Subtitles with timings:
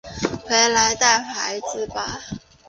[0.47, 1.61] 回来带小孩
[1.93, 2.19] 吧